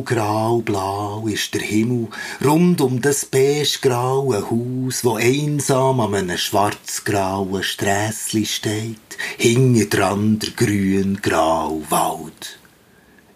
[0.00, 2.08] Stahlgrau blau ist der Himmel,
[2.42, 10.50] rund um das beigegraue Haus, wo einsam an einem schwarzgrauen Strässli steht, hinten dran der
[10.50, 12.58] grün-grau Wald.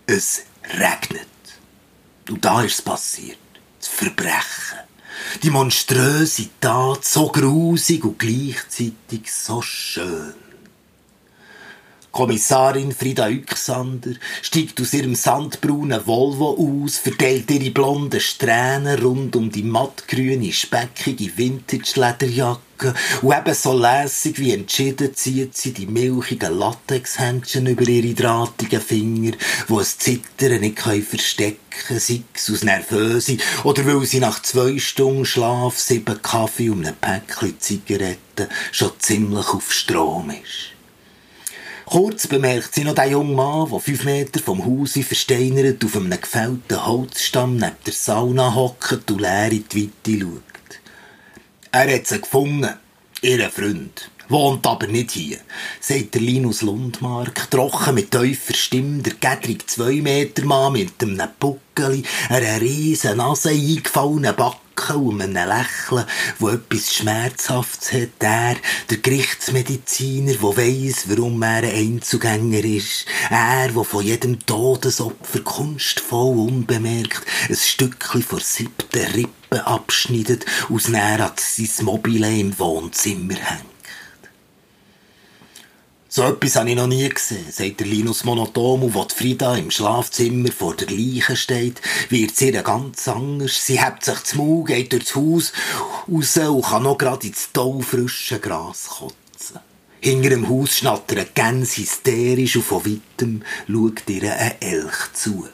[0.06, 0.44] Es
[0.78, 1.28] regnet.
[2.30, 3.38] Und da ist es passiert.
[3.78, 4.78] Das Verbrechen.
[5.42, 10.34] Die monströse Tat, so grusig und gleichzeitig so schön.
[12.14, 19.50] Kommissarin Frida Yxander steigt aus ihrem sandbraunen Volvo aus, verteilt ihre blonden Strähnen rund um
[19.50, 27.88] die mattgrüne, speckige Vintage-Lederjacke und ebenso lässig wie entschieden zieht sie die milchigen Latexhändchen über
[27.88, 29.32] ihre drahtigen Finger,
[29.66, 34.78] wo es Zittern nicht verstecken können, sei es aus Nervöse oder weil sie nach zwei
[34.78, 40.74] Stunden Schlaf, sieben Kaffee und einem Päckchen Zigaretten schon ziemlich auf Strom ist.
[41.86, 46.18] Kurz bemerkt sie noch den jungen Mann, der fünf Meter vom Haus versteinert auf einem
[46.18, 50.80] gefällten Holzstamm neben der Sauna hockt und leer in die Weite schaut.
[51.72, 52.74] Er hat sie gefunden,
[53.20, 54.10] ihren Freund.
[54.30, 55.36] Wohnt aber nicht hier,
[55.80, 61.28] sagt der Linus Lundmark, trocken mit tiefer Stimme, der Gedrig zwei Meter Mann mit einem
[61.38, 64.34] Buckeli, einer riesen Nase eingefallenen
[64.74, 66.06] Backen und einem Lächeln,
[66.38, 68.56] wo etwas Schmerzhaftes hat, der,
[68.90, 76.38] der Gerichtsmediziner, der weiss, warum er ein Einzugänger ist, er, der von jedem Todesopfer kunstvoll
[76.38, 83.73] unbemerkt ein Stückchen vor siebten Rippen abschneidet, aus näher an sein Mobile im Wohnzimmer hängt.
[86.16, 89.72] So etwas habe ich noch nie gesehen, sagt der Linus monoton und die Frida im
[89.72, 93.66] Schlafzimmer vor der Leiche steht, wird sie ganz anders.
[93.66, 95.52] Sie hebt sich zum Maul, geht durchs Haus
[96.08, 99.58] raus und kann noch gerade ins taufrische Gras kotzen.
[100.00, 105.48] Hinter dem Haus schnattern Gänse hysterisch und von weitem schaut ihr ein Elch zu.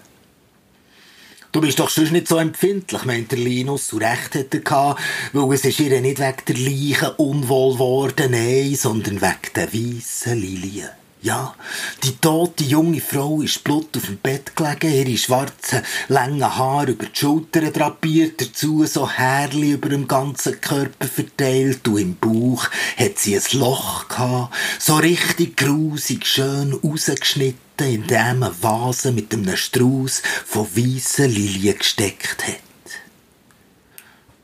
[1.52, 3.92] Du bist doch sonst nicht so empfindlich, meint der Linus.
[3.92, 5.00] Und recht hat er gehabt,
[5.32, 10.38] weil es ist ihr nicht wegen der Leichen unwohl geworden, nein, sondern wegen der weißen
[10.38, 10.99] Lilien.
[11.22, 11.54] Ja,
[12.02, 17.04] die tote junge Frau ist blut auf dem Bett gelegen, ihre schwarzen, langen Haare über
[17.04, 23.18] die Schultern drapiert, dazu so Härli über dem ganzen Körper verteilt und im Bauch hat
[23.18, 29.58] sie ein Loch gehabt, so richtig grusig schön rausgeschnitten, in dem eine Vase mit einem
[29.58, 32.69] Strauß von weißen Lilien gesteckt hat.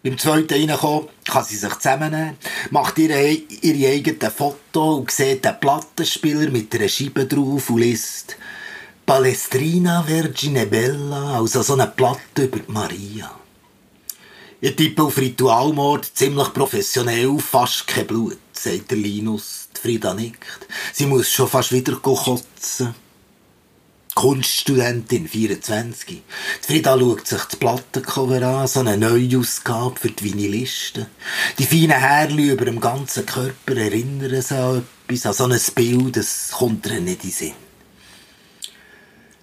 [0.06, 2.36] Beim zweiten reinkommen, kann sie sich zusammennehmen,
[2.70, 8.36] macht ihre, ihre eigenen Fotos und sieht den Plattenspieler mit einer Scheibe drauf und liest
[9.04, 13.32] Palestrina Vergine Bella, also so eine Platte über die Maria.
[14.60, 19.70] Ich tippe auf Ritualmord ziemlich professionell, fast kein Blut, sagt der Linus.
[19.76, 20.68] Die Frida nickt.
[20.92, 22.94] Sie muss schon fast wieder kotzen.
[24.16, 26.08] Kunststudentin, 24.
[26.08, 26.22] Die
[26.62, 31.04] Frida schaut sich das Plattencover an, so eine Neuausgabe für die Vinylisten.
[31.58, 36.16] Die feinen Härchen über dem ganzen Körper erinnern sie an etwas, an so ein Bild,
[36.16, 37.65] das kommt ihr nicht in Sinn.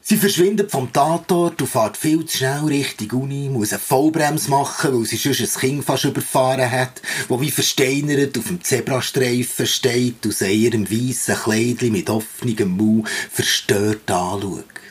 [0.05, 4.99] Sie verschwindet vom Tatort und fährt viel zu schnell Richtung Uni, muss eine Vollbremse machen,
[4.99, 10.25] weil sie sonst ein Kind fast überfahren hat, wo wie versteinert auf dem Zebrastreifen steht
[10.25, 14.82] und sie ihrem weissen Kleidchen mit offenem Mund verstört anschaut.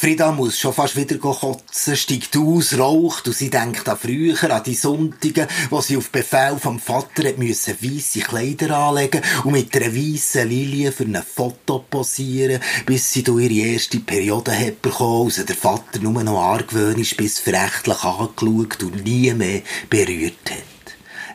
[0.00, 4.62] Frida muss schon fast wieder kotzen, steigt aus, raucht und sie denkt an früher, an
[4.62, 9.94] die Sonntage, wo sie auf Befehl vom Vater müssen weisse Kleider anlegen und mit einer
[9.94, 15.46] weissen Lilie für ein Foto posieren, bis sie durch ihre erste Periode hat bekommen, und
[15.46, 19.60] der Vater nur noch argwöhnisch bis verächtlich angeschaut und nie mehr
[19.90, 20.79] berührt hat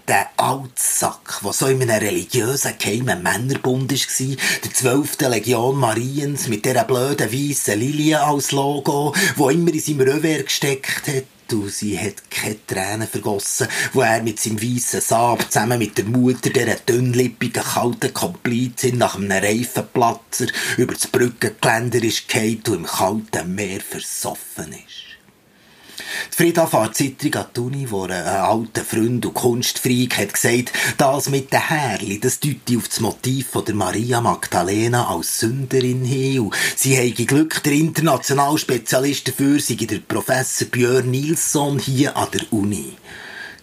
[0.08, 5.22] der Altsack, der so in einem religiösen geheimen Männerbund war, der 12.
[5.22, 11.08] Legion Mariens mit dieser blöden weißen Lilie als Logo, wo immer in seinem Revers gesteckt
[11.08, 11.26] hat.
[11.52, 16.06] Und sie hat keine Tränen vergossen, wo er mit seinem weißen Saab zusammen mit der
[16.06, 20.48] Mutter dieser dünnlippigen, kalten Komplizin nach einem Reifenplatzer
[20.78, 25.15] über das Brückengeländer ist und im kalten Meer versoffen ist.
[26.32, 30.72] Die Frieda fährt zittrig an die Uni, wo ein alter Freund und Kunstfreak hat gesagt,
[30.98, 36.04] das mit den Härli, das deute auf das Motiv von der Maria Magdalena als Sünderin
[36.04, 42.16] hin und sie habe Glück, der internationale Spezialist dafür sei der Professor Björn Nilsson hier
[42.16, 42.94] an der Uni.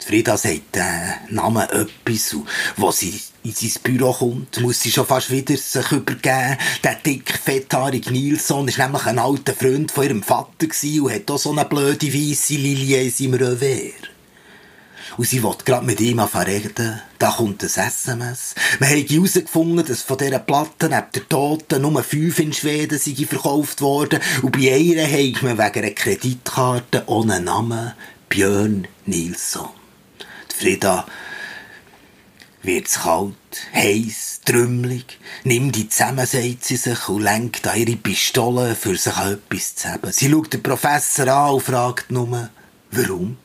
[0.02, 5.06] Frieda sagt den Namen etwas und wo sie in sein Büro kommt, muss sie schon
[5.06, 6.56] fast wieder sich übergeben.
[6.84, 11.38] Der dick, fetthaarige Nilsson ist nämlich ein alter Freund von ihrem Vater und hat auch
[11.38, 14.12] so eine blöde weisse Lilie in seinem Revers.
[15.16, 17.00] Und sie will gerade mit ihm reden.
[17.19, 18.54] Da kommt ein SMS.
[18.81, 23.19] Man hat herausgefunden, dass von dieser Platte neben der Toten nur fünf in Schweden sind
[23.28, 24.20] verkauft worden.
[24.43, 27.93] Und bei einer hat man wegen einer Kreditkarte ohne Namen
[28.28, 29.81] Björn Nilsson.
[30.52, 31.06] Die Frieda
[32.62, 33.34] wird's kalt,
[33.75, 39.16] heiß, trümmelig, nimmt die zusammen, sagt sie sich, und lenkt an ihre Pistole, für sich
[39.16, 40.12] etwas zu haben.
[40.12, 42.50] Sie schaut den Professor an und fragt nur,
[42.93, 43.37] warum?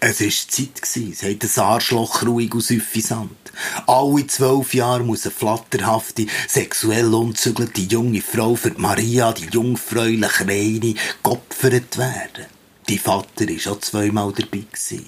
[0.00, 3.30] Es war Zeit, sagt das Arschloch ruhig und suffisant.
[3.86, 10.94] Alle zwölf Jahre muss eine flatterhafte, sexuell unzügelte junge Frau für Maria, die jungfräulich Reine,
[11.22, 12.46] geopfert werden.
[12.88, 14.64] Die Vater war auch zweimal dabei.
[14.70, 15.06] Gewesen.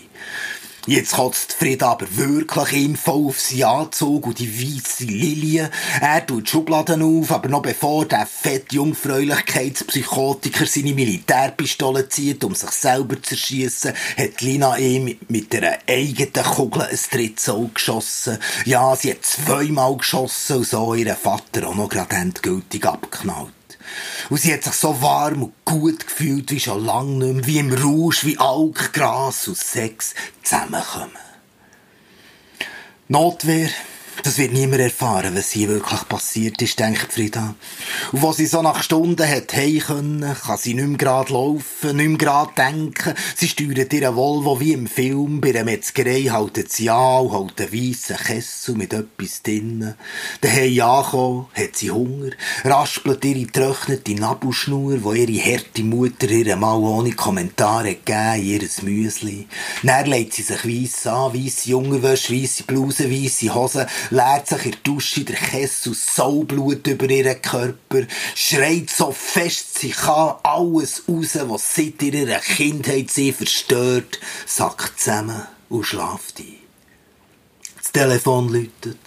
[0.89, 5.71] Jetzt kotzt Frieda aber wirklich ihm voll auf seinen Anzug und die weisse Lilie.
[6.01, 12.71] Er tut Schubladen auf, aber noch bevor der fett Jungfräulichkeitspsychotiker seine Militärpistole zieht, um sich
[12.71, 18.39] selber zu erschiessen, hat Lina ihm mit einer eigenen Kugel ein drittes Auge geschossen.
[18.65, 23.58] Ja, sie hat zweimal geschossen und so ihren Vater auch noch gerade endgültig abgeknallt.
[24.31, 27.59] Und sie hat sich so warm und gut gefühlt wie schon lange nicht mehr, wie
[27.59, 31.13] im Rausch, wie Alk, Gras und Sex zusammenkommen.
[33.09, 33.71] Notwehr
[34.29, 37.55] das wird niemand erfahren, was hier wirklich passiert ist, denkt Frida.
[38.13, 41.97] Und wo sie so nach Stunden hat heim können, kann sie nicht mehr gerade laufen,
[41.97, 43.15] nicht mehr gerade denken.
[43.35, 45.41] Sie steuert ihren Volvo wie im Film.
[45.41, 49.95] Bei der Metzgerei haltet sie an und hält einen weissen Kessel mit etwas drinnen.
[50.43, 52.33] Daheim angekommen, hat sie Hunger,
[52.67, 58.69] raspelt ihre getrocknete Nabelschnur, wo ihre harte Mutter ihr mal ohne Kommentare gegeben in ihr
[58.83, 59.47] Müsli.
[59.83, 63.87] Dann legt sie sich weiss an, weisse Jungerwäsche, weisse Bluse, weisse Hosen,
[64.19, 68.03] leert sich in der Dusche der Kessel Saublut über ihren Körper,
[68.35, 75.43] schreit so fest sie kann alles raus, was seit ihrer Kindheit sie verstört, sackt zusammen
[75.69, 76.57] und schlaft ein.
[77.77, 78.99] Das Telefon läutet.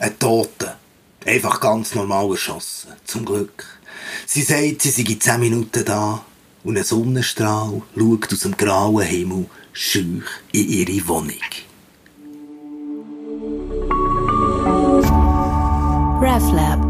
[0.00, 0.78] Ein Toter.
[1.24, 2.92] Einfach ganz normal erschossen.
[3.04, 3.64] Zum Glück.
[4.26, 6.24] Sie sagt, sie sei zehn Minuten da
[6.64, 11.40] und ein Sonnenstrahl schaut aus dem grauen Himmel schüch in ihre Wohnung.
[16.36, 16.85] RefLab